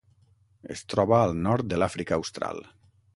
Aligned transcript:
Es 0.75 0.81
troba 0.93 1.19
al 1.25 1.37
nord 1.43 1.69
de 1.73 1.79
l'Àfrica 1.83 2.17
Austral. 2.21 2.63